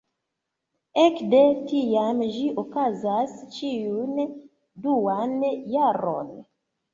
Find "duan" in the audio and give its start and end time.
4.87-5.37